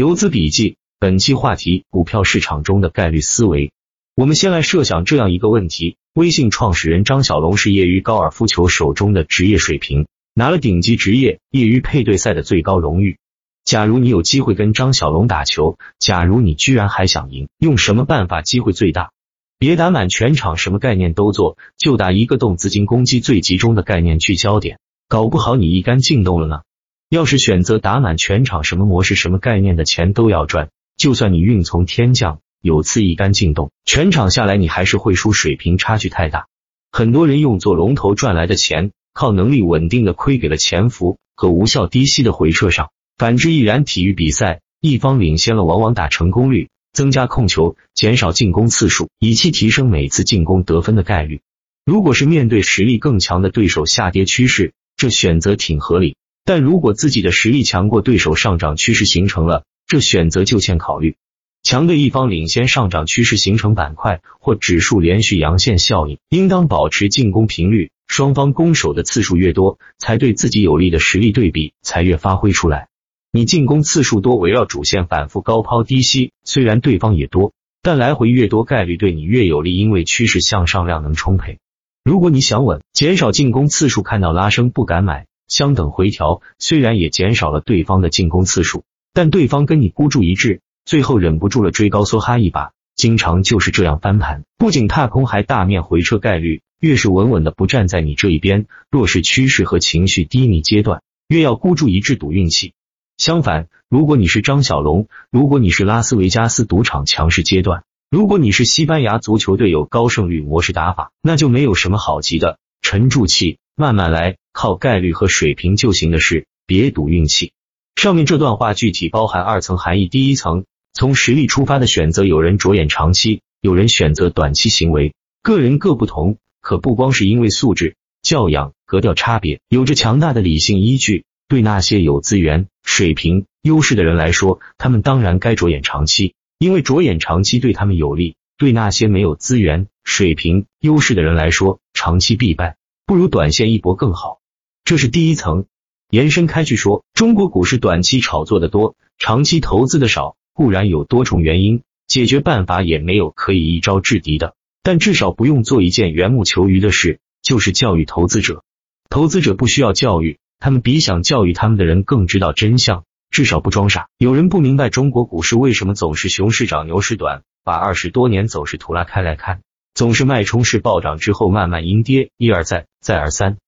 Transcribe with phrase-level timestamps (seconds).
[0.00, 3.70] 游资笔记，本期话题：股票市场中的概率思维。
[4.14, 13.18] 我们先来设想这样一个问题：微信创始人张小龙是业余高尔夫球手中的职业水平，拿了顶级职业业余配对赛的最高荣誉。
[13.62, 19.10] 假如你有机会跟张小龙打球，假如你居然还想赢，用什么办法机会最大？
[19.58, 24.78] 别打满全场，什么概念都做，就打一个洞，资金攻击最集中的概念聚焦点，
[25.10, 26.62] 搞不好你一杆进洞了呢。
[27.10, 36.46] 要是选择打满全场，什么模式、什么概念的钱都要赚，就算你运从天降，有次一杆进洞，全场下来你还是会输，水平差距太大。
[36.92, 42.90] 很多人用做龙头赚来的钱，靠能力稳定的亏给了潜伏和无效低吸的回撤上。
[43.18, 43.84] 反之亦然。
[43.84, 51.40] 体育比赛一方领先了，往往打成功率，增加控球，减少进攻次数，以期提升每次进攻得分的概率。
[51.84, 56.14] 如果是面对实力更强的对手下跌趋势，这选择挺合理。
[56.50, 61.14] 但如果自己的实力强过对手，上涨趋势形成了，这选择就欠考虑。
[61.62, 72.88] 强的一方领先，上涨趋势形成板块或指数连续阳线效应，应当保持进攻频率，双方攻守的次数越多，才对自己有利的实力对比才越发挥出来。
[73.30, 81.60] 你进攻次数多，围绕主线反复高抛低吸，虽然对方也多，但来回越多，概率对你越有利，因为趋势向上，量能充沛。
[82.02, 85.26] 如果你想稳，减少进攻次数，看到拉升不敢买。
[85.50, 102.72] 相等回调，虽然也减少了对方的进攻次数，但对方跟你孤注一掷，最后忍不住了追高梭哈一把，经常就是这样翻盘，不仅踏空，还大面回撤，概率越是稳稳的不站在你这一边，若是趋势和情绪低迷阶段，越要孤注一掷赌运气。
[103.16, 114.36] 相反，如果你是张小龙，如果你是拉斯维加斯赌场强势阶段，如果你是西班牙足球队有高胜率模式打法，那就没有什么好急的，沉住气，慢慢来。
[114.52, 117.52] 靠概率和水平就行的事，别赌运气。
[117.96, 126.36] 上面这段话具体包含二层含义：第一层，从实力出发的选择，有人着眼长期，有人选择短期行为，个人各不同。
[126.60, 131.24] 可不光是因为素质、教养、格调差别，有着强大的理性依据。
[131.48, 138.36] 对那些有资源、水平、优势的人来说，他们当然该着眼长期，因为着眼长期对他们有利。
[138.58, 142.76] 对那些没有资源、水平、优势的人来说，长期必败，
[143.10, 144.38] 不如短线一搏更好。
[144.84, 145.64] 这是第一层，
[146.10, 154.54] 延伸开去说，中国股市短期炒作的多，长期投资的少，固然有多重原因，解决办法也没有可以一招制敌的，
[154.84, 158.62] 但至少不用做一件缘木求鱼的事，就是教育投资者。
[159.08, 164.06] 投资者不需要教育，他们比想教育他们的人更知道真相，至少不装傻。
[164.18, 169.62] 有人不明白中国股市为什么总是熊市涨牛市短，把二十多年走势图拉开来看，
[169.94, 173.58] 总是脉冲式暴涨之后慢慢阴跌，一而再，再而三。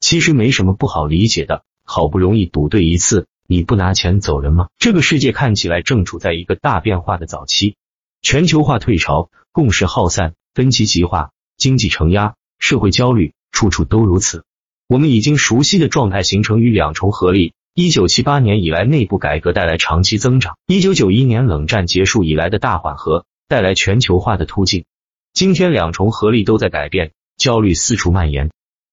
[0.00, 4.68] 其实没什么不好理解的，好不容易赌对一次，你不拿钱走人吗？
[4.78, 7.76] 这个世界看起来正处在一个大变化的早期，
[8.20, 14.44] 全球化退潮，共识耗散，分歧极化，经济承压，社会焦虑，处处都如此。
[14.88, 24.84] 我们已经熟悉的状态形成于两重合力：一九七八年以来内部改革带来长期增长，一九九一年冷战结束以来的大缓和带来全球化的突进。
[25.32, 28.50] 今天两重合力都在改变，焦虑四处蔓延。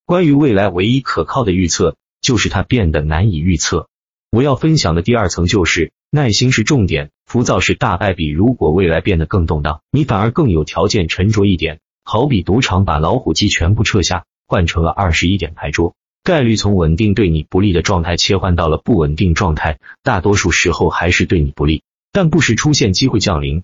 [0.10, 3.90] 关于未来唯一可靠的预测，就是它变得难以预测。
[4.32, 8.28] 我要分享的第二层就是耐心是重点，浮躁是大败笔。
[8.28, 11.80] 如果未来变得更动荡，你反而更有条件沉着一点。
[12.04, 15.94] 好比赌场把老虎机全部撤下，换成了二十一点牌桌，
[16.24, 23.62] 概率从稳定对你不利的状态切换到了不稳定状态，大多数时候还是对你不利，但不时出现机会降临。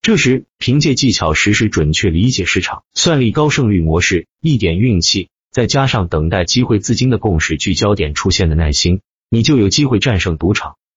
[0.00, 5.30] 这时凭借技巧实时准确理解市场，算力高胜率模式，一点运气。
[5.50, 10.77] 再加上等待机会资金的共识聚焦点出现的耐心，你就有机会战胜赌场。